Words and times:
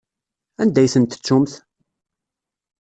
Anda 0.61 0.79
ay 0.81 0.89
tent-tettumt? 0.93 1.53